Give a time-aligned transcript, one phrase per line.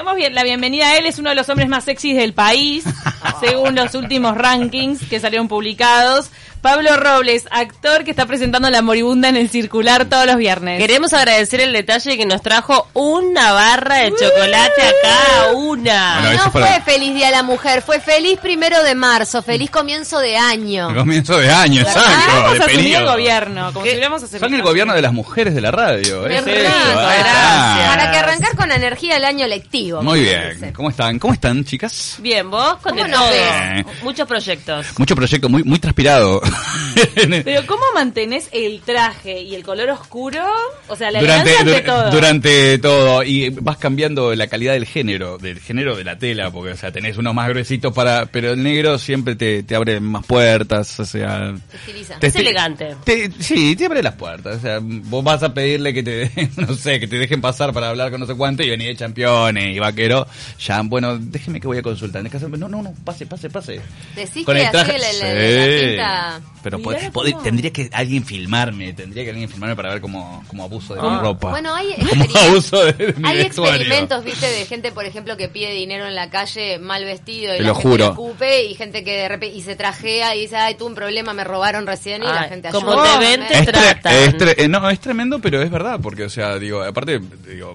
[0.00, 1.04] damos bien, la bienvenida a él.
[1.04, 2.84] Es uno de los hombres más sexys del país,
[3.40, 6.30] según los últimos rankings que salieron publicados.
[6.60, 10.78] Pablo Robles, actor que está presentando La Moribunda en el Circular todos los viernes.
[10.78, 16.18] Queremos agradecer el detalle que nos trajo una barra de chocolate a cada una.
[16.20, 19.70] Bueno, no para- fue feliz Día de la Mujer, fue feliz primero de marzo, feliz
[19.70, 20.94] comienzo de año.
[20.94, 22.10] Comienzo de año, exacto.
[22.52, 25.62] de a asumir el gobierno, como si hubiéramos Son el gobierno de las mujeres de
[25.62, 26.26] la radio.
[26.26, 27.88] Es eso, gracias.
[27.88, 30.02] Para que arrancar con la energía del año lectivo.
[30.02, 30.72] Muy bien.
[30.74, 31.18] ¿Cómo están?
[31.18, 32.16] ¿Cómo están, chicas?
[32.18, 33.29] Bien, vos con ¿Cómo nos
[34.02, 34.86] Muchos proyectos.
[34.98, 36.40] Mucho proyecto, muy, muy transpirado.
[37.44, 40.44] Pero ¿cómo mantenés el traje y el color oscuro?
[40.88, 42.10] O sea, la durante, elegancia ante dur- todo.
[42.10, 43.22] durante todo.
[43.22, 46.90] Y vas cambiando la calidad del género, del género de la tela, porque, o sea,
[46.92, 51.04] tenés unos más gruesitos para, pero el negro siempre te, te abre más puertas, o
[51.04, 51.54] sea.
[51.70, 52.18] Se estiliza.
[52.18, 52.96] te- Es te- elegante.
[53.04, 54.56] te- sí, te abre las puertas.
[54.56, 57.88] O sea, vos vas a pedirle que te, no sé, que te dejen pasar para
[57.90, 60.26] hablar con no sé cuánto y venís de campeones y vaquero.
[60.58, 62.20] Ya, bueno, déjeme que voy a consultar.
[62.20, 62.94] Tenés que hacer- No, no, no,
[63.26, 63.80] pase, pase, pase.
[64.16, 64.98] Decís Con que el así traje.
[64.98, 66.40] la, la- la.
[66.62, 66.78] Pero
[67.42, 71.08] tendría que alguien filmarme, tendría que alguien filmarme para ver cómo, cómo abuso de mi
[71.08, 71.20] Ah.
[71.22, 71.50] ropa.
[71.50, 75.36] Bueno, hay Como experimentos- abuso de, de mi Hay experimentos, viste, de gente, por ejemplo,
[75.36, 78.04] que pide dinero en la calle mal vestido y Te la lo gente juro.
[78.04, 80.94] le escupe y gente que de repente y se trajea y dice, ay, tuve un
[80.94, 83.18] problema, me robaron recién y la gente como ayuda.
[83.18, 84.12] te ven, te Es, tratan.
[84.56, 87.74] eh, no, es tremendo, pero es verdad, porque, o sea, digo, aparte, digo,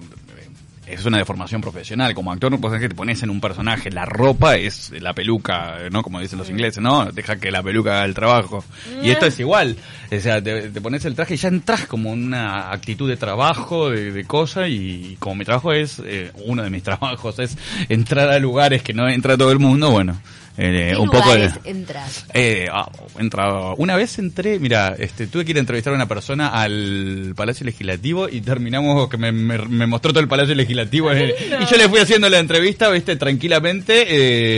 [0.86, 2.14] es una deformación profesional.
[2.14, 5.78] Como actor, vos sabés que te pones en un personaje, la ropa es la peluca,
[5.90, 6.02] ¿no?
[6.02, 7.06] Como dicen los ingleses, ¿no?
[7.12, 8.64] Deja que la peluca haga el trabajo.
[9.02, 9.76] Y esto es igual.
[10.10, 13.90] O sea, te, te pones el traje y ya entras como una actitud de trabajo,
[13.90, 17.56] de, de cosa, y como mi trabajo es, eh, uno de mis trabajos es
[17.88, 20.16] entrar a lugares que no entra todo el mundo, bueno.
[20.58, 22.24] Eh, ¿Qué un poco de, entras?
[22.32, 26.06] eh, ah, entra- una vez entré, mira, este, tuve que ir a entrevistar a una
[26.08, 31.12] persona al Palacio Legislativo y terminamos que me, me- me mostró todo el Palacio Legislativo
[31.12, 34.04] eh, y yo le fui haciendo la entrevista, viste, tranquilamente,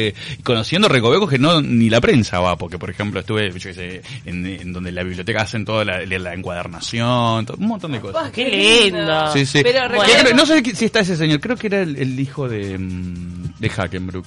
[0.09, 3.75] eh, conociendo recovecos que no ni la prensa va, porque por ejemplo estuve, yo qué
[3.75, 8.01] sé, en, en donde la biblioteca hacen toda la, la encuadernación, todo- un montón de
[8.01, 8.31] cosas.
[8.31, 8.49] Qué
[8.85, 9.33] lindo.
[9.33, 9.63] Sí, sí.
[9.63, 12.79] Pero creo- no sé si está ese señor, creo que era el, el hijo de,
[12.79, 14.27] mm, de Hackenbrook.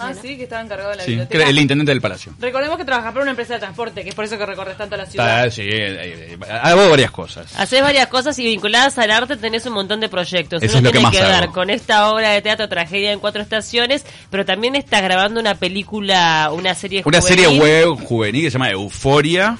[0.00, 1.48] Ah, sí, que estaba encargado de la Sí, biblioteca.
[1.48, 2.32] el intendente del Palacio.
[2.40, 4.96] Recordemos que trabajas para una empresa de transporte, que es por eso que recorres tanto
[4.96, 5.46] la ciudad.
[5.46, 7.54] Está, sí, eh, hago varias cosas.
[7.58, 10.62] Haces varias cosas y vinculadas al arte tenés un montón de proyectos.
[10.62, 13.12] Eso Uno es lo que tiene más que ver con esta obra de teatro Tragedia
[13.12, 17.44] en cuatro estaciones, pero también estás grabando una película, una serie Una juvenil.
[17.44, 19.56] serie web juvenil que se llama Euforia.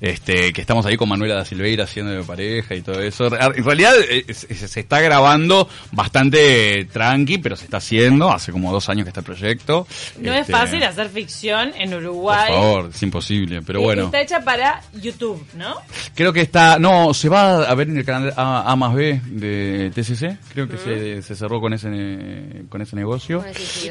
[0.00, 3.26] Este, que estamos ahí con Manuela da Silveira haciendo de pareja y todo eso.
[3.26, 8.32] En realidad eh, se, se está grabando bastante tranqui, pero se está haciendo.
[8.32, 9.86] Hace como dos años que está el proyecto.
[10.18, 12.48] No es Este, fácil hacer ficción en Por Uruguay.
[12.50, 14.04] favor, es imposible, pero Eh, bueno.
[14.06, 15.76] Está hecha para YouTube, ¿no?
[16.14, 19.20] Creo que está, no, se va a ver en el canal A, A más B
[19.26, 20.38] de TCC.
[20.52, 21.90] Creo que se, se cerró con ese
[22.68, 23.44] con ese negocio.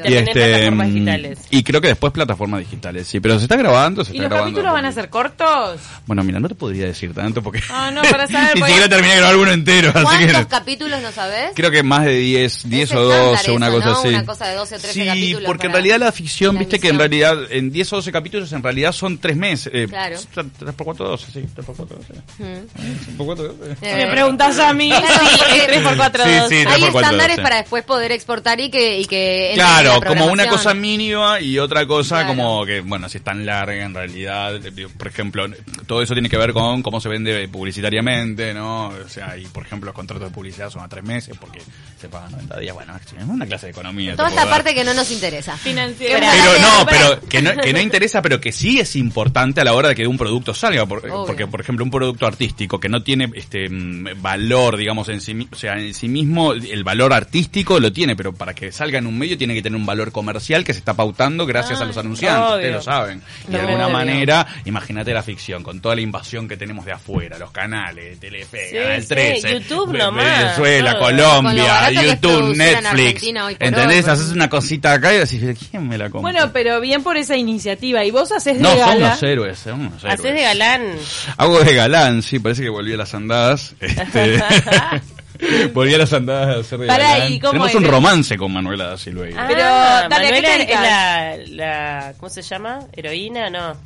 [0.04, 1.38] Y plataformas mm, digitales.
[1.50, 3.20] Y creo que después plataformas digitales, sí.
[3.20, 4.56] Pero se está grabando, se ¿Y está los grabando.
[4.56, 5.80] capítulos van a ser cortos?
[6.10, 9.12] Bueno, mira, no te podría decir tanto porque Ah, no, para saber, ni siquiera terminé
[9.14, 11.52] de grabar uno entero, así ¿Cuántos que capítulos no sabes?
[11.54, 13.98] creo que más de 10, 10 Es o estándar 12, una eso, cosa ¿no?
[14.00, 14.08] así.
[14.08, 16.88] Una cosa de 12 o 13 sí, capítulos porque en realidad la ficción, viste que
[16.88, 19.72] en realidad en 10 o 12 capítulos en realidad son 3 meses.
[19.72, 20.18] Eh, Claro.
[20.34, 22.12] 3 por 4, 12, sí, 3 por 4, 12.
[22.42, 22.66] Mm.
[23.04, 23.72] 3 por 4, 12.
[23.80, 24.88] Eh, Me preguntas a mí.
[24.90, 26.48] Claro, Sí, porque- 3 por 4 Sí, 2.
[26.48, 30.26] sí, tres Hay estándares para después poder exportar y que, y que Claro, la como
[30.26, 32.28] una cosa mínima y otra cosa Claro.
[32.30, 35.46] como que, bueno, si es tan larga en realidad, eh, por ejemplo,
[35.86, 38.88] todo eso tiene que ver con cómo se vende publicitariamente, ¿no?
[38.88, 41.60] O sea, y por ejemplo los contratos de publicidad son a tres meses porque
[42.00, 44.16] se pagan 90 días, bueno, es una clase de economía.
[44.16, 44.50] Toda esta dar.
[44.50, 45.56] parte que no nos interesa.
[45.56, 46.30] Financiera.
[46.32, 49.74] Pero no, pero que no, que no interesa, pero que sí es importante a la
[49.74, 53.02] hora de que un producto salga, por- porque por ejemplo un producto artístico que no
[53.02, 57.12] tiene este mm, valor, digamos en sí, mi- o sea, en sí mismo el valor
[57.12, 60.12] artístico lo tiene, pero para que salga en un medio tiene que tener un valor
[60.12, 62.54] comercial que se está pautando gracias a los anunciantes, obvio.
[62.56, 63.22] ustedes lo saben.
[63.48, 63.68] Y de Obvio.
[63.68, 68.18] alguna manera, imagínate la ficción con toda la invasión que tenemos de afuera, los canales,
[68.20, 71.02] Telefe, Sí, Canal sí, 13, YouTube Ve- nomás, Venezuela, todo.
[71.02, 74.04] Colombia, YouTube, en Netflix, por ¿entendés?
[74.06, 75.40] hoy, Haces una cosita acá y decís,
[75.70, 76.32] ¿quién me la compra?
[76.32, 78.04] Bueno, pero bien por esa iniciativa.
[78.04, 80.20] Y vos haces de No, son unos héroes, son unos héroes.
[80.20, 80.82] Haces de galán.
[81.36, 83.74] Hago de galán, sí, parece que volví a las andadas.
[83.80, 84.42] Este,
[85.72, 87.32] volví a las andadas a hacer de Pará, galán.
[87.32, 87.74] ¿y cómo Tenemos es?
[87.76, 89.46] un romance con Manuela da Silveira.
[89.48, 91.56] Pero, Ah, dale, ¿a qué te Manuela es la,
[92.06, 92.80] la, ¿cómo se llama?
[92.92, 93.48] ¿Heroína?
[93.50, 93.76] No.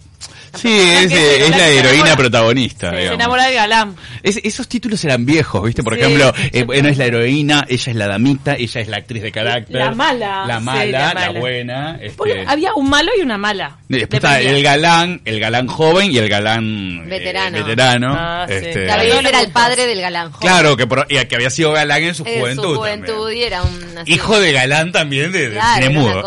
[0.54, 2.90] Sí, es, es la heroína enamora- protagonista.
[2.90, 3.96] Se enamora del galán.
[4.22, 5.82] Es- esos títulos eran viejos, ¿viste?
[5.82, 8.96] Por Sí, ejemplo, eh, bueno, es la heroína, ella es la damita, ella es la
[8.98, 9.76] actriz de carácter.
[9.76, 10.44] La mala.
[10.46, 11.40] La mala, la la, mala.
[11.40, 11.98] buena.
[12.00, 13.78] este, había un malo y una mala.
[13.88, 18.14] y después está el galán, el galán joven y el galán eh, Veterano.
[18.18, 18.54] Ah, sí.
[18.54, 20.48] este, le era el padre del galán joven.
[20.48, 22.62] Claro, que, por- y que había sido galán en su En juventud.
[22.62, 23.38] su juventud también.
[23.38, 23.98] y era un...
[23.98, 26.22] así- Hijo de galán también de, de Claro, cine mudo.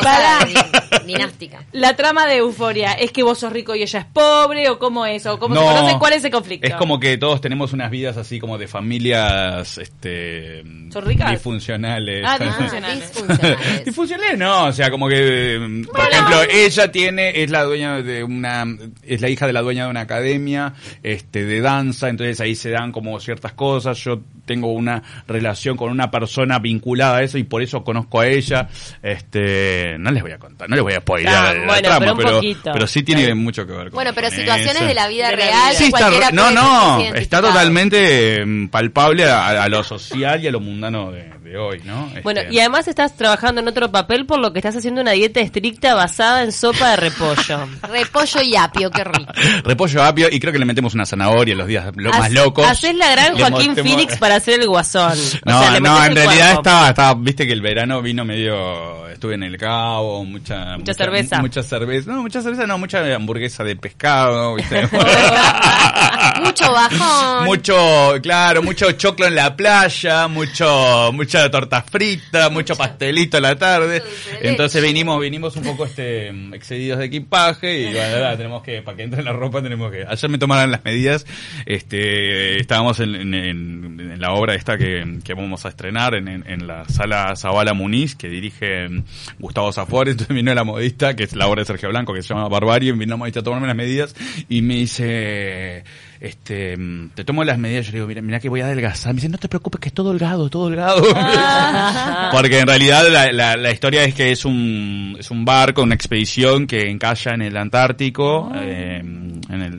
[0.45, 0.53] di-
[1.05, 1.63] dinástica.
[1.71, 4.69] La trama de Euforia, ¿es que vos sos rico y ella es pobre?
[4.69, 5.25] ¿O cómo es?
[5.25, 5.99] ¿O cómo No, se conocen?
[5.99, 6.67] ¿Cuál es el conflicto?
[6.67, 11.31] Es como que todos tenemos unas vidas así como de familias este ¿Son ricas?
[11.31, 12.23] disfuncionales.
[12.25, 13.11] Ah, Disfuncionales.
[13.13, 13.85] disfuncionales.
[13.85, 18.23] Disfuncionales no, o sea, como que mm, por ejemplo, ella tiene es la dueña de
[18.23, 18.65] una
[19.03, 20.73] es la hija de la dueña de una academia
[21.03, 23.97] este de danza, entonces ahí se dan como ciertas cosas.
[24.03, 28.27] Yo tengo una relación con una persona vinculada a eso y por eso conozco a
[28.27, 28.69] ella.
[29.03, 31.99] Este, no les voy a contar, no les voy a spoilear Ah, la bueno, trama,
[31.99, 32.71] pero un pero, poquito.
[32.73, 34.85] pero sí tiene mucho que ver con Bueno, pero con situaciones eso.
[34.85, 35.69] de la vida De la real.
[35.69, 35.77] vida.
[35.77, 40.59] Sí, está, no, no, está totalmente mm, palpable a, a lo social y a lo
[40.59, 42.09] mundano de, de hoy, ¿no?
[42.23, 45.11] Bueno, Este, y además estás trabajando en otro papel por lo que estás haciendo una
[45.11, 47.67] dieta estricta basada en sopa de repollo.
[47.87, 49.31] Repollo y apio, qué rico.
[49.63, 52.65] repollo apio y creo que le metemos una zanahoria los días lo- más locos.
[52.65, 55.11] Haces la gran Joaquín Phoenix para hacer el guasón.
[55.45, 56.61] O No, sea, no, en realidad cuerpo.
[56.61, 60.23] estaba, estaba, viste que el verano vino medio, estuve en el cabo,
[60.55, 61.41] mucha, mucha, cerveza.
[61.41, 64.87] mucha cerveza, no, mucha cerveza, no, mucha hamburguesa de pescado, viste.
[66.43, 67.45] Mucho bajón.
[67.45, 67.75] Mucho,
[68.21, 74.01] claro, mucho choclo en la playa, mucho, mucha torta frita, mucho pastelito a la tarde.
[74.41, 79.03] Entonces vinimos, vinimos un poco este excedidos de equipaje y bueno, tenemos que, para que
[79.03, 80.05] entre la ropa tenemos que.
[80.07, 81.25] Ayer me tomaron las medidas,
[81.65, 86.27] este, estábamos en, en- en- en la obra esta que, que vamos a estrenar en,
[86.27, 89.03] en- en la sala Zabala Muniz, que dirige mm,
[89.39, 92.33] Gustavo Zafores, entonces vino la modista, que es la obra de Sergio Blanco, que se
[92.33, 94.15] llama Barbarie, vino la modista a tomarme las medidas
[94.47, 95.83] y me dice,
[96.19, 96.77] este,
[97.15, 99.29] te tomo las medidas, yo le digo, mira, mira que voy a adelgazar, me dice,
[99.29, 101.03] no te preocupes que es todo holgado, todo holgado.
[102.31, 105.95] Porque en realidad la, la, la historia es que es un, es un barco, una
[105.95, 109.73] expedición que encalla en el Antártico, eh, en, el,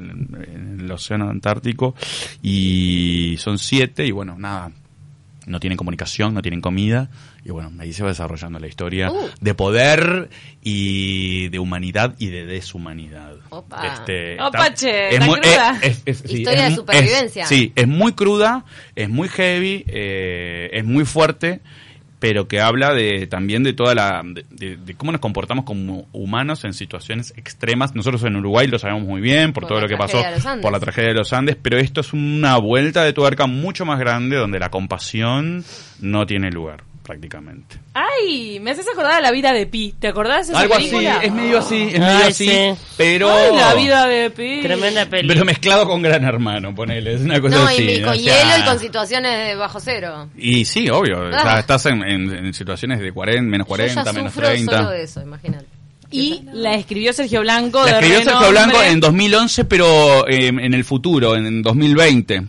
[0.44, 1.94] en el océano Antártico,
[2.42, 4.70] y son siete, y bueno, nada,
[5.48, 7.10] no tienen comunicación, no tienen comida,
[7.44, 9.28] y bueno, ahí se va desarrollando la historia Uh.
[9.40, 10.28] de poder
[10.62, 13.34] y de humanidad y de deshumanidad.
[13.50, 13.86] Opa.
[13.94, 15.78] Este, Opa, che, es muy- cruda.
[15.82, 17.46] es- es- sí, Historia de supervivencia.
[17.46, 18.64] sí, es muy cruda,
[18.94, 21.60] es muy heavy, eh, es muy fuerte,
[22.18, 26.06] pero que habla de también de toda la de, de- de cómo nos comportamos como
[26.12, 27.94] humanos en situaciones extremas.
[27.94, 30.18] Nosotros en Uruguay lo sabemos muy bien por, Por todo lo que pasó
[30.62, 33.98] por la tragedia de los Andes, pero esto es una vuelta de tuerca mucho más
[33.98, 35.64] grande donde la compasión
[36.00, 37.76] no tiene lugar prácticamente.
[37.94, 39.94] Ay, me haces acordar a la vida de Pi.
[39.98, 41.18] ¿Te acordás de esa Algo así, película?
[41.22, 42.74] es medio así, es Ay, medio así, sí.
[42.98, 44.60] pero Ay, la vida de Pi.
[44.62, 45.26] Tremenda peli.
[45.26, 47.82] pero mezclado con Gran Hermano, ponele, es una cosa No, así.
[47.82, 50.28] y, y o con sea, hielo y con situaciones de bajo cero.
[50.36, 51.42] Y sí, obvio, o Ah.
[51.42, 54.76] sea, estás en, en- en situaciones de 40, menos 40, Yo ya menos sufro 30.
[54.76, 55.64] solo de eso, imagínate.
[56.10, 57.80] Y la escribió Sergio Blanco.
[57.80, 58.50] La de escribió Sergio renombre.
[58.52, 62.42] Blanco en 2011, pero eh, en el futuro, en 2020.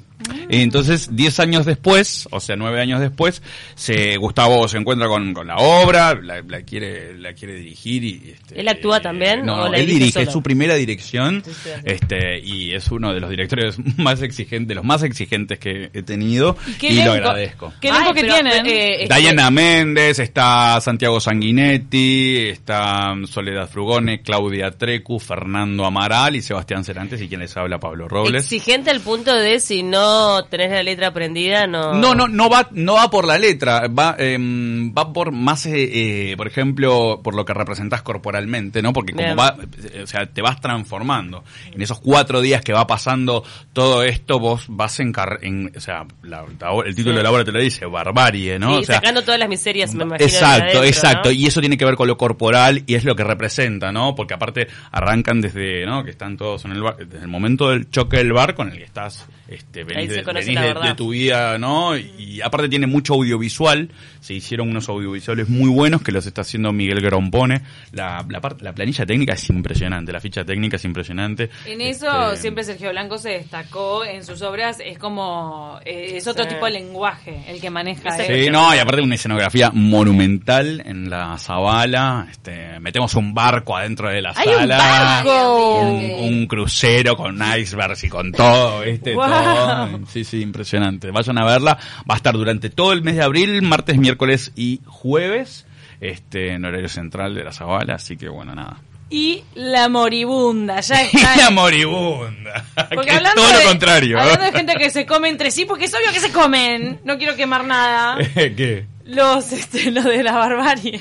[0.49, 3.41] Entonces, 10 años después, o sea, 9 años después,
[3.75, 8.31] se, Gustavo se encuentra con, con la obra, la, la quiere la quiere dirigir y...
[8.33, 10.25] este, ¿Él actúa también No, o la él dirige dirige, solo?
[10.25, 11.69] es su primera dirección Sí, sí.
[11.85, 16.03] este y es uno de los directores más exigentes, de los más exigentes que he
[16.03, 17.73] tenido ¿Y qué y lo agradezco.
[17.79, 18.65] ¿Qué elenco que tienen?
[18.65, 26.41] eh, este- Diana Méndez, está Santiago Sanguinetti, está Soledad Frugone, Claudia Trecu, Fernando Amaral y
[26.41, 28.43] Sebastián Cerantes y quien les habla Pablo Robles.
[28.45, 30.08] Exigente al punto de si no
[30.49, 31.93] tenés la letra aprendida, no.
[31.93, 36.31] No, no, no va, no va por la letra, va, em, va por más, eh,
[36.31, 38.93] eh, por ejemplo, por lo que representás corporalmente, ¿no?
[38.93, 39.37] Porque como Bien.
[39.37, 39.55] va,
[39.93, 41.43] eh, o sea, te vas transformando.
[41.73, 45.79] En esos cuatro días que va pasando todo esto, vos vas en, car- en o
[45.79, 46.45] sea, la-
[46.85, 47.17] el título Sí.
[47.17, 48.75] de la obra te lo dice, barbarie, ¿no?
[48.77, 50.19] Sí, o sea, sacando todas las miserias, me imagino.
[50.27, 51.29] de Exacto, adentro, exacto.
[51.29, 51.33] ¿no?
[51.33, 54.15] Y eso tiene que ver con lo corporal y es lo que representa, ¿no?
[54.15, 56.03] Porque aparte arrancan desde, ¿no?
[56.03, 58.77] Que están todos en el bar, desde el momento del choque del bar con el
[58.77, 60.87] que estás, este, venís, de, conoce venís la de- verdad.
[60.89, 61.97] de tu vida, ¿no?
[61.97, 63.89] Y aparte tiene mucho audiovisual.
[64.19, 67.61] Se hicieron unos audiovisuales muy buenos que los está haciendo Miguel Grompone.
[67.91, 71.49] La, la, parte, la planilla técnica es impresionante, la ficha técnica es impresionante.
[71.65, 74.77] En eso Este, siempre Sergio Blanco se destacó en sus obras.
[74.83, 75.79] Es como.
[75.85, 76.49] eh, es otro Sí.
[76.49, 78.45] tipo de lenguaje el que maneja él.
[78.45, 82.27] Sí, no, y aparte una escenografía monumental en la Zabala.
[82.29, 84.77] Este, metemos un barco adentro de la ¡Hay un sala.
[84.77, 85.79] barco!
[85.81, 89.13] Un, un crucero con icebergs y con todo, ¿viste?
[89.13, 89.25] Wow.
[89.25, 89.88] Todo.
[90.07, 91.11] Sí, sí, impresionante.
[91.11, 91.77] Vayan a verla.
[92.09, 95.65] Va a estar durante todo el mes de abril, martes, miércoles y jueves,
[96.01, 97.95] este, en horario central de la Zabala.
[97.95, 98.77] Así que bueno, nada.
[99.09, 100.79] y La Moribunda.
[100.81, 101.35] Ya Y está.
[101.37, 102.65] la moribunda.
[102.93, 104.19] Porque hablando todo de, lo contrario.
[104.19, 106.99] Hablando de gente que se come entre sí, porque es obvio que se comen.
[107.03, 108.17] No quiero quemar nada.
[108.35, 108.85] ¿Qué?
[109.09, 110.99] Los, este, los de la barbarie.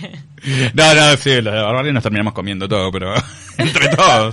[0.72, 3.12] No, no, sí, los de barbarie nos terminamos comiendo todo, pero
[3.58, 4.32] entre todos.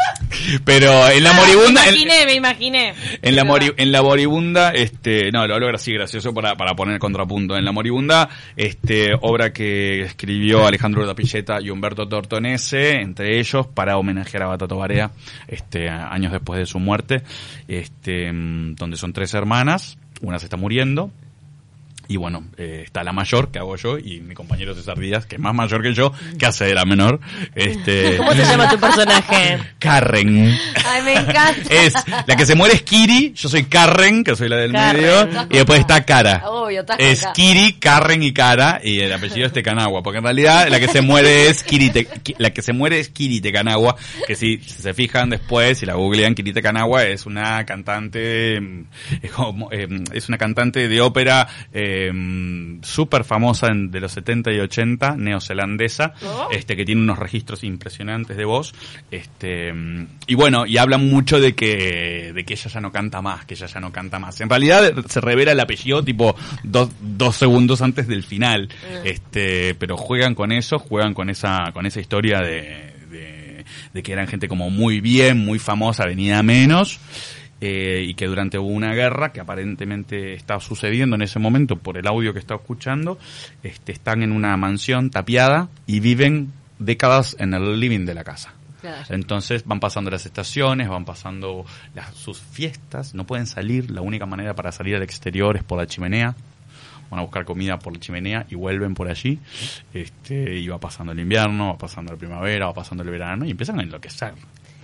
[0.64, 2.94] Pero en la moribunda, Me en, imaginé, me imaginé.
[3.22, 7.00] en la mori- en la moribunda, este, no, lo hablo así gracioso para, para poner
[7.00, 7.58] contrapunto.
[7.58, 13.98] En la moribunda, este, obra que escribió Alejandro Urdapilleta y Humberto Tortonese, entre ellos, para
[13.98, 15.12] homenajear a Batato Barea,
[15.48, 17.24] este, años después de su muerte,
[17.68, 21.12] este, mm, donde son tres hermanas, una se está muriendo,
[22.08, 25.36] y bueno, eh, está la mayor, que hago yo, y mi compañero César Díaz, que
[25.36, 27.20] es más mayor que yo, que hace de la menor.
[27.56, 29.58] Este, ¿Cómo se llama tu personaje?
[29.80, 30.58] Karen.
[30.86, 31.54] Ay, me encanta.
[31.70, 31.94] Es,
[32.28, 35.02] la que se muere es Kiri, yo soy Karen, que soy la del Karen.
[35.02, 36.42] medio, y después está Cara.
[36.50, 37.26] Obvio, estás Es.
[37.34, 41.02] Kiri, Karen y Cara, y el apellido es Tecanagua, porque en realidad la que se
[41.02, 42.08] muere es Kiri, Te-
[42.38, 43.96] la que se muere es Kiri Tecanagua,
[44.28, 48.84] que si se fijan después, si la googlean, Kiri Tecanagua es una cantante, mm,
[49.22, 51.48] es, como, eh, es una cantante de ópera
[52.84, 56.14] súper famosa en- de los 70 y 80, neozelandesa,
[56.52, 58.74] este que tiene unos registros impresionantes de voz,
[59.12, 63.22] este mm, y bueno, y hablan mucho de que de que ella ya no canta
[63.22, 64.40] más, que ella ya no canta más.
[64.42, 68.70] En realidad se revela el apellido tipo dos, dos segundos antes del final,
[69.04, 74.12] este, pero juegan con eso, juegan con esa con esa historia de, de, de que
[74.14, 77.00] eran gente como muy bien, muy famosa, venida a menos.
[77.68, 82.06] Eh, y que durante una guerra que aparentemente está sucediendo en ese momento por el
[82.06, 83.18] audio que está escuchando,
[83.64, 88.54] este, están en una mansión tapiada y viven décadas en el living de la casa.
[89.10, 94.28] Entonces van pasando las estaciones, van pasando las, sus fiestas, no pueden salir, la única
[94.28, 96.36] manera para salir al exterior es por la chimenea.
[97.10, 99.40] Van a buscar comida por la chimenea y vuelven por allí.
[99.92, 103.50] Este, y va pasando el invierno, va pasando la primavera, va pasando el verano y
[103.50, 104.34] empiezan a enloquecer.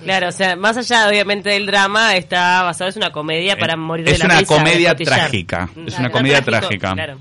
[0.04, 4.06] Claro, o sea, más allá obviamente del drama, está basado, es una comedia para morir
[4.06, 5.66] de es la una risa, comedia trágica.
[5.76, 5.88] Mm.
[5.88, 6.00] Es Claro.
[6.00, 6.94] una No, comedia trágico, trágica.
[6.94, 7.20] Claro.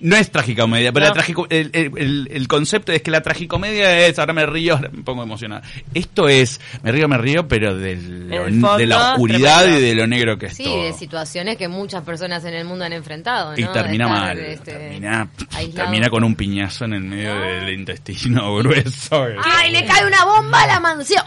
[0.00, 1.14] No es tragicomedia, pero No.
[1.14, 5.02] la tragico- el, el- concepto es que la tragicomedia es, ahora me río, ahora me
[5.02, 5.62] pongo emocionada.
[5.94, 9.80] Esto es, me río, me río, pero fondo, de la oscuridad tremendo.
[9.80, 10.82] y de lo negro que es Sí, todo.
[10.84, 13.58] de situaciones que muchas personas en el mundo han enfrentado, ¿no?
[13.58, 15.30] Y De termina estar, mal, este, termina,
[15.74, 19.24] termina con un piñazo en el medio del intestino grueso.
[19.42, 21.24] ¡Ay, le cae una bomba a la mansión!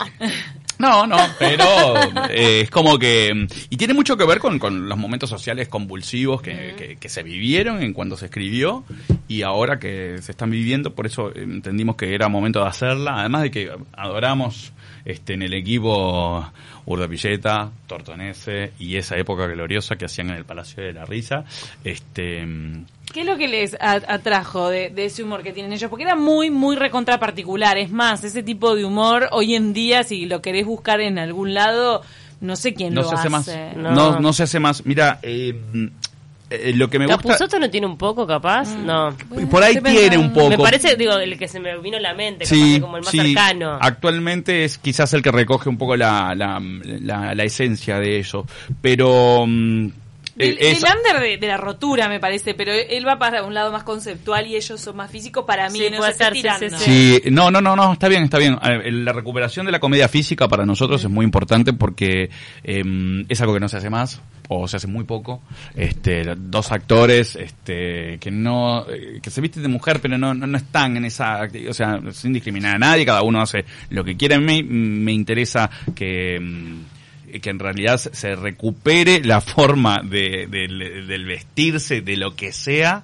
[0.80, 1.66] No, no, pero
[2.30, 3.48] eh, es como que...
[3.70, 7.24] Y tiene mucho que ver con, con los momentos sociales convulsivos que, que- que se
[7.24, 8.84] vivieron en cuando se escribió
[9.28, 13.44] y ahora que se están viviendo, por eso entendimos que era momento de hacerla, además
[13.44, 14.74] de que adoramos
[15.06, 16.46] este en el equipo
[16.86, 21.46] Urdapilleta, Tortonese y esa época gloriosa que hacían en el Palacio de la Risa.
[21.84, 22.46] Este...
[23.12, 25.90] ¿Qué es lo que les atrajo de, de ese humor que tienen ellos?
[25.90, 27.78] Porque era muy, muy recontra particular.
[27.78, 31.54] Es más, ese tipo de humor hoy en día, si lo querés buscar en algún
[31.54, 32.02] lado,
[32.44, 33.92] no sé quién no lo se hace más no.
[33.92, 34.20] No.
[34.20, 35.56] no se hace más mira eh,
[36.54, 38.76] eh, lo que me gusta ¿Capuzoto no tiene un poco, capaz?
[38.76, 39.16] No.
[39.50, 40.20] por ahí tiene pensando.
[40.20, 42.80] un poco Me parece, digo, el que se me vino a la mente, capaz sí,
[42.80, 43.20] como el más sí.
[43.20, 43.78] cercano.
[43.80, 48.46] actualmente es quizás el que recoge un poco la, la, la, la esencia de eso
[48.82, 49.88] pero mm,
[50.36, 53.54] Del, eh, del under de, de la rotura, me parece, pero él va para un
[53.54, 55.80] lado más conceptual y ellos son más físicos para mí.
[55.80, 56.78] Sí, no sí, tirando.
[56.80, 58.58] sí, Sí, no, no, no, no, está bien, está bien.
[59.06, 62.30] La recuperación de la comedia física para nosotros es muy importante porque
[62.64, 62.84] eh,
[63.30, 65.42] es algo que no se hace más o se hace muy poco.
[65.76, 70.48] Este, dos actores, este, que no, eh, que se visten de mujer pero no, no,
[70.48, 74.18] no están en esa, o sea, sin discriminar a nadie, cada uno hace lo que
[74.18, 74.40] quiere.
[74.40, 76.93] Me, me interesa que mm,
[77.42, 83.04] que en realidad se- recupere la forma de, del- del vestirse, de lo que sea,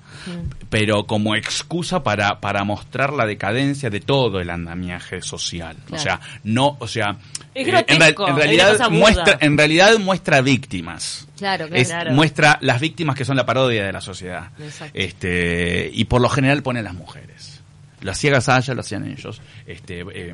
[0.70, 5.76] pero como excusa para, para mostrar la decadencia de todo el andamiaje social.
[5.92, 7.18] O sea, no, o sea,
[7.54, 7.96] Es eh, en,
[8.36, 11.28] realidad muestra, en realidad muestra víctimas.
[11.38, 11.82] Claro, claro.
[11.82, 12.12] Es- Claro.
[12.14, 14.50] muestra las víctimas que son la parodia de la sociedad.
[14.60, 14.92] Exacto.
[14.98, 17.49] Este, y por lo general pone a las mujeres.
[18.02, 19.42] Lo hacía Gasalla, lo hacían ellos.
[19.66, 20.34] Este, eh,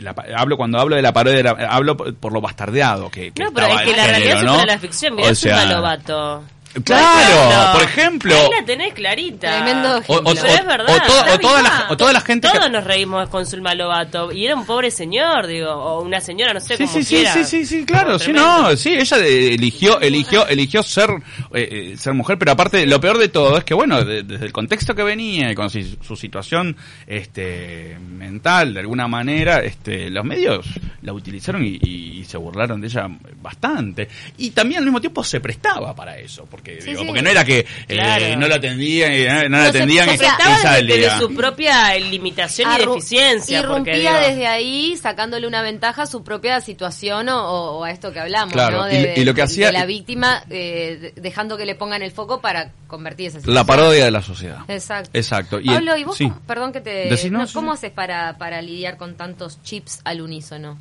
[0.00, 3.44] la hablo cuando hablo de la parodia, la- hablo por, por lo bastardeado que, que
[3.44, 4.64] No, pero estaba es que la realidad género, ¿no?
[4.66, 5.14] la ficción.
[5.14, 6.42] Mirá O sea, Lobato.
[6.84, 8.34] Claro, por ejemplo.
[8.34, 9.50] Ahí la tenés clarita.
[9.50, 10.34] Tremendo O, o-.
[10.34, 10.86] Pero es verdad.
[10.88, 11.86] o to- o toda, la, viva.
[11.90, 14.30] o toda la gente que- Todos nos reímos con Zulma Lobato.
[14.32, 15.70] Y era un pobre señor, digo.
[15.70, 17.32] O una señora, no sé Sí, cómo sí, sí, quiera.
[17.32, 21.10] sí, sí, sí, claro, sí, no, sí, ella eligió, eligió, eligió ser,
[21.54, 24.44] eh, eh, ser mujer, pero aparte, lo peor de todo es que, bueno, de- desde
[24.46, 30.10] el contexto que venía y con si- su situación, este, mental, de alguna manera, este,
[30.10, 30.66] los medios
[31.02, 33.06] la utilizaron y, y- y se burlaron de ella
[33.40, 34.08] bastante.
[34.38, 37.06] Y también al mismo tiempo se prestaba para eso, porque que, Sí, digo, sí.
[37.06, 38.36] porque no era que eh, Claro.
[38.38, 40.96] no lo atendían, y, eh, no No, se- atendían se y, prestaba y desde, salía.
[40.96, 43.58] desde su propia limitación y deficiencia.
[43.60, 48.20] Irrumpía digo, desde ahí, sacándole una ventaja a su propia situación o, a esto que
[48.20, 48.90] hablamos, Claro, ¿no?
[48.90, 52.02] y- De, y lo que hacía- de la víctima, eh, de- dejando que le pongan
[52.02, 53.54] el foco para convertir esa situación.
[53.54, 54.58] La parodia de la sociedad.
[54.68, 55.10] Exacto.
[55.12, 55.60] Exacto.
[55.60, 56.30] Y Pablo, ¿y vos, sí.
[56.46, 57.30] perdón que te...
[57.30, 60.78] No, ¿Cómo haces para, para lidiar con tantos chips al unísono?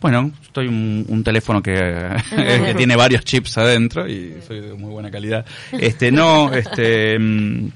[0.00, 1.72] Bueno, estoy un, un teléfono que,
[2.34, 5.44] que tiene varios chips adentro y soy de muy buena calidad.
[5.72, 7.68] Este, no, este, mm,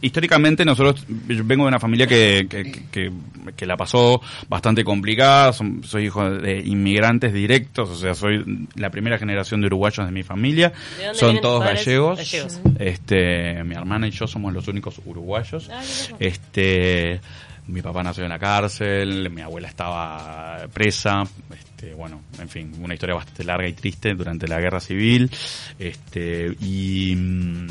[0.00, 3.12] históricamente nosotros, yo vengo de una familia que, que, que,
[3.56, 8.90] que la pasó bastante complicada, Son- soy hijo de inmigrantes directos, o sea, soy la
[8.90, 12.60] primera generación de uruguayos de mi familia, ¿De dónde son todos gallegos, Gallegos.
[12.80, 15.82] este, mi hermana y yo somos los únicos uruguayos, Ah,
[16.18, 17.20] este,
[17.68, 21.22] mi papá nació en la cárcel, mi abuela estaba presa,
[21.58, 25.30] este, bueno, en fin, una historia bastante larga y triste durante la guerra civil,
[25.78, 27.66] este, y mm,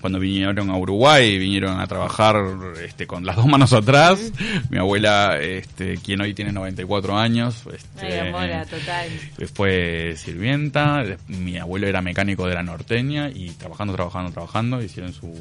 [0.00, 2.36] cuando vinieron a Uruguay, vinieron a trabajar
[2.84, 4.32] este, con las dos manos atrás,
[4.70, 9.08] mi abuela, este, quien hoy tiene 94 años, este, Ay, amora, total.
[9.54, 15.32] fue sirvienta, mi abuelo era mecánico de la norteña y trabajando, trabajando, trabajando, hicieron su,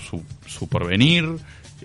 [0.00, 1.28] su, su- su porvenir,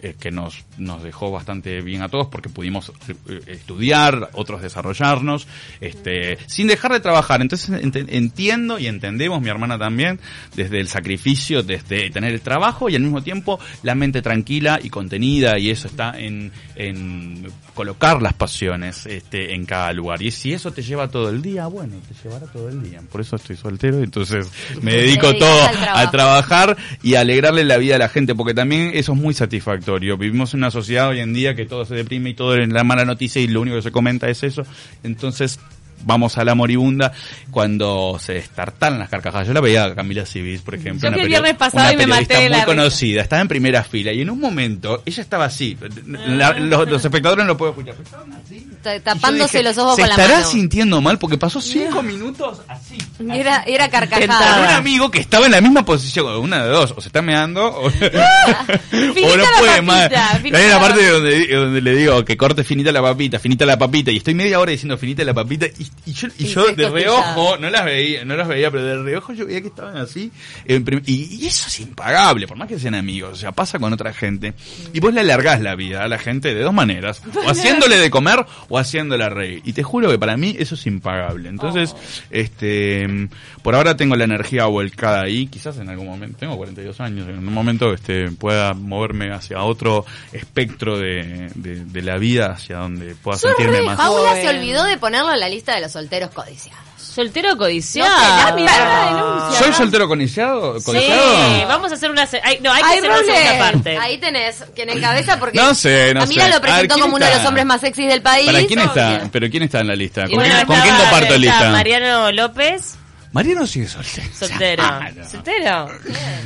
[0.02, 2.92] eh, que nos, nos dejó bastante bien a todos porque pudimos
[3.28, 5.48] eh, estudiar, otros desarrollarnos,
[5.82, 7.42] este, sin dejar de trabajar.
[7.42, 10.20] Entonces ent- entiendo y entendemos, mi hermana también,
[10.56, 14.90] desde el sacrificio, desde tener el trabajo y al mismo tiempo la mente tranquila y
[14.90, 20.22] contenida y eso está en, en colocar las pasiones este, en cada lugar.
[20.22, 23.02] Y si eso te lleva todo el día, bueno, te llevará todo el día.
[23.12, 24.48] Por eso estoy soltero, entonces
[24.82, 25.62] me dedico todo
[25.94, 29.34] a trabajar y a alegrarle la vida a la gente, porque también eso es muy
[29.34, 29.89] satisfactorio.
[29.98, 32.84] Vivimos en una sociedad hoy en día que todo se deprime y todo en la
[32.84, 34.64] mala noticia y lo único que se comenta es eso.
[35.04, 35.60] Entonces,
[36.04, 37.12] vamos a la moribunda
[37.52, 39.48] cuando se destartalan las carcajadas.
[39.48, 41.02] Yo la veía a Camila Civis, por ejemplo.
[41.02, 42.66] Yo una fui el perio- viernes pasado una y me maté periodista de la muy
[42.66, 42.66] risa.
[42.66, 45.78] conocida, estaba en primera fila y en un momento ella estaba así.
[46.06, 47.96] La- los, los espectadores no lo pueden escuchar.
[48.04, 48.66] estaban así.
[49.04, 50.48] Tapándose dije, los ojos Se con la estará mano.
[50.52, 52.98] sintiendo mal porque pasó cinco minutos así.
[53.34, 54.78] Era, era Con un carcajada.
[54.78, 57.88] amigo que estaba en la misma posición, una de dos, o se está meando o,
[57.88, 60.10] o no puede más.
[60.12, 63.78] Hay la una parte donde, donde le digo que corte finita la papita, finita la
[63.78, 67.58] papita, y estoy media hora diciendo finita la papita, y, y yo, y de reojo,
[67.58, 70.32] no las veía, no las veía, pero de reojo yo veía que estaban así,
[70.66, 73.78] en prim- y, y eso es impagable, por más que sean amigos, o sea, pasa
[73.78, 74.54] con otra gente,
[74.92, 78.10] y vos le alargás la vida a la gente de dos maneras, o haciéndole de
[78.10, 81.96] comer o haciéndola reír, y te juro que para mí eso es impagable, entonces,
[82.32, 83.30] este,
[83.62, 87.38] por ahora tengo la energía volcada ahí, quizás en algún momento, tengo 42 años, en
[87.38, 93.14] un momento este, pueda moverme hacia otro espectro de, de, de la vida, hacia donde
[93.16, 93.98] pueda sentirme más...
[93.98, 94.42] Paula joven.
[94.44, 96.84] se olvidó de ponerlo en la lista de los solteros codiciados.
[96.98, 98.10] Soltero codiciado.
[98.52, 99.06] No, que la Ah,
[99.42, 99.60] denuncia.
[99.60, 100.80] ¿Soy soltero codiciado?
[100.80, 101.68] Sí, ¿Codiciado?
[101.68, 102.26] vamos a hacer una...
[102.28, 103.98] se- ay, no, hay que Ay, hacer una segunda parte.
[103.98, 106.42] Ahí tenés quien encabeza porque No sé, no a mí sé.
[106.42, 107.42] A lo ver, presentó ¿quién como uno de está?
[107.42, 108.46] los hombres más sexys del país.
[108.46, 109.10] ¿Para quién está?
[109.18, 109.30] Obvio.
[109.32, 110.22] ¿Pero quién está en la lista?
[110.22, 111.70] Y ¿Con, bueno, quién, con estaba- quién comparto está lista?
[111.72, 112.96] Mariano López,
[113.32, 114.28] Mariano sigue soltero.
[114.40, 114.84] soltero.
[114.86, 115.30] Ah, no.
[115.30, 115.90] Soltero.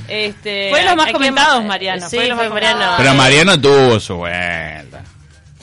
[0.07, 1.65] Este, Fue de los más ¿a quién comentados?
[1.65, 2.93] Mariano, Sí, fue de los fue más Mariano.
[2.97, 5.03] Pero Mariano tuvo su vuelta.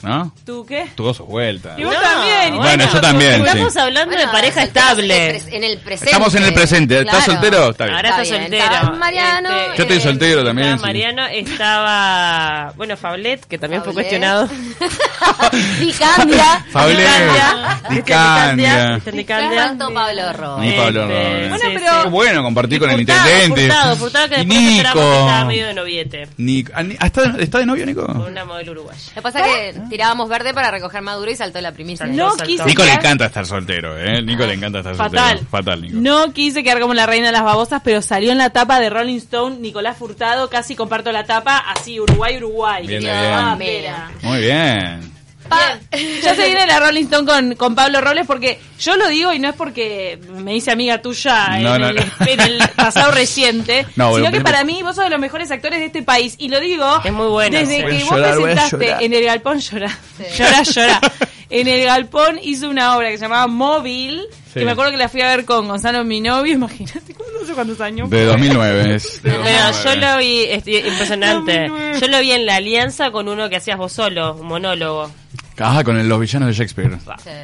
[0.02, 0.32] ¿No?
[0.46, 0.86] ¿Tú qué?
[0.94, 1.74] Tuvo su vuelta.
[1.76, 2.56] Y vos también.
[2.56, 3.78] Bueno, yo también, Estamos sí.
[3.78, 5.14] hablando de Bueno, pareja solteros estable.
[5.28, 6.10] En el, pres- en el presente.
[6.10, 6.98] Estamos en el presente.
[7.00, 7.32] ¿Estás Claro.
[7.32, 7.70] soltero?
[7.70, 7.96] Está bien.
[7.96, 8.64] Ahora está Está bien, soltero.
[8.74, 10.68] está Mariano, Este, Yo estoy eh, soltero también.
[10.68, 10.86] estaba sí.
[10.86, 14.08] Mariano, estaba, bueno, Fablet, que también fue Fablet.
[14.08, 14.48] cuestionado.
[15.80, 16.64] Dicandia.
[16.70, 16.98] Fablet.
[16.98, 17.80] Dicandia.
[17.90, 19.00] Dicandia.
[19.06, 19.66] Y Dicandia.
[19.68, 20.60] faltó Pablo Rojas.
[20.64, 21.50] Ni Pablo Este, Rodríguez.
[21.50, 22.02] Bueno, pero-.
[22.02, 23.60] Qué bueno compartir con el intendente.
[23.68, 25.68] Furtado, Furtado, que y después nos enteramos que estaba medio Nico.
[25.68, 26.28] de noviete.
[26.36, 26.72] Nico.
[26.74, 28.06] Ah, ah, ¿Está, de- ¿Está de novio, Nico?
[28.06, 29.00] Con una modelo uruguaya.
[29.08, 32.06] Lo que pasa es que tirábamos verde para recoger maduro y saltó la primicia.
[32.06, 34.22] No quise Nico le quedar- encanta estar soltero, ¿eh?
[34.22, 35.28] Nico le encanta estar Fatal.
[35.38, 35.50] soltero.
[35.50, 35.96] Fatal, Nico.
[36.00, 38.88] No quise quedar como la reina de las babosas, pero salió en la tapa de
[38.88, 42.86] Rolling Stone Nicolás Furtado, casi comparto la tapa, así Uruguay, Uruguay.
[42.86, 44.10] Bien, ah, mira.
[44.22, 45.12] Muy bien.
[46.22, 49.38] Ya se viene la Rolling Stone con, con Pablo Robles porque yo lo digo y
[49.38, 52.02] no es porque me hice amiga tuya No, en, no, el, no.
[52.26, 55.80] en el pasado reciente, bueno, sino que para mí vos sos de los mejores actores
[55.80, 57.82] de este país y lo digo Es muy bueno, desde sí.
[57.84, 60.24] que vos llorar, voy a presentaste en el galpón llorar, Sí.
[60.38, 61.12] llorar, llorar.
[61.50, 64.58] En el galpón hizo una obra que se llamaba Móvil, Sí.
[64.58, 67.52] que me acuerdo que la fui a ver con Gonzalo, mi novio, imagínate, no sé
[67.54, 68.10] cuántos años.
[68.10, 69.22] De 2009 es.
[69.22, 69.78] de Pero 2009.
[69.84, 71.52] yo lo vi, este, impresionante.
[71.68, 72.00] 2009.
[72.00, 75.10] Yo lo vi en la alianza con uno que hacías vos solo, un monólogo.
[75.62, 76.92] Ah, con el- los villanos de Shakespeare.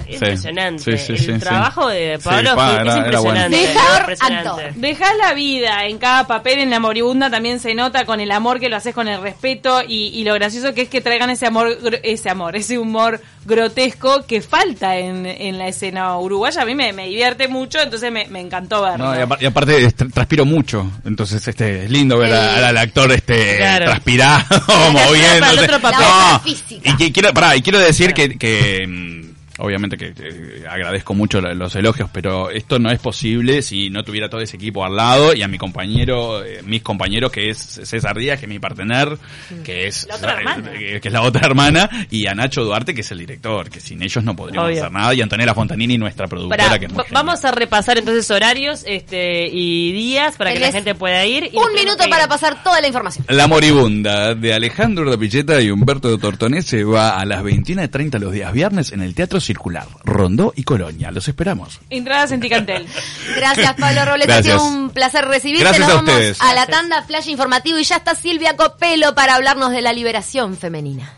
[0.06, 0.82] Es Impresionante.
[0.82, 1.38] Sí, sí, el sí, sí.
[1.38, 3.56] trabajo de Sí, Pablo pa, es era- impresionante.
[3.74, 3.98] bueno.
[4.00, 4.72] impresionante.
[4.76, 8.58] Dejás la vida en cada papel, en la moribunda también se nota con el amor
[8.60, 11.46] que lo haces con el respeto y, y lo gracioso que es que traigan ese
[11.46, 16.62] amor, gr- ese amor, ese humor grotesco que falta en, en la escena uruguaya.
[16.62, 19.06] A mí me, me divierte mucho, entonces me, me encantó verlo.
[19.06, 22.68] No, y, apar- y aparte es- tra- transpiro mucho, entonces este es lindo ver a-
[22.68, 23.86] al actor este Claro.
[23.86, 25.60] transpirado, para el moviéndose.
[25.64, 26.00] otro papel.
[26.00, 26.50] La No,
[26.92, 29.25] y, que quiero, pará, y quiero decir que, que, mm,
[29.58, 34.04] obviamente que eh, agradezco mucho la- los elogios, pero esto no es posible si no
[34.04, 37.58] tuviera todo ese equipo al lado y a mi compañero, eh, mis compañeros que es
[37.58, 39.16] César Díaz, que es mi partener,
[39.64, 40.70] que es La otra hermana.
[40.74, 43.80] eh, que es la otra hermana, y a Nacho Duarte, que es el director, que
[43.80, 44.80] sin ellos no podríamos Obvio.
[44.82, 47.24] hacer nada, y Antonella Fontanini, nuestra productora, Pará, que es muy va- genial.
[47.24, 51.44] vamos a repasar entonces horarios este y días para que la gente pueda ir.
[51.52, 52.28] y Un minuto para ir.
[52.28, 53.24] pasar toda la información.
[53.28, 58.18] La moribunda de Alejandro de Pilleta y Humberto de Tortonés se va a las 21.30
[58.18, 61.10] los días viernes en el Teatro Circular, Rondó y Colonia.
[61.10, 61.80] Los esperamos.
[61.90, 62.86] Entradas en Ticantel.
[63.36, 64.26] Gracias, Pablo Robles.
[64.26, 64.56] Gracias.
[64.56, 65.64] Ha sido un placer recibirte.
[65.64, 66.40] Gracias Nos a vamos ustedes.
[66.42, 70.56] a la tanda flash informativo y ya está Silvia Copelo para hablarnos de la liberación
[70.56, 71.12] femenina.